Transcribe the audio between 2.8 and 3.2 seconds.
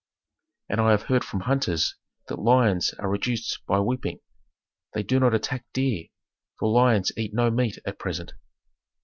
are